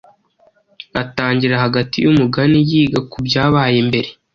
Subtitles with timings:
[1.01, 4.09] atangirira hagati yumugani, yiga kubyabaye mbere